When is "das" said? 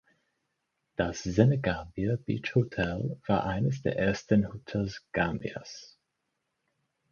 0.95-1.21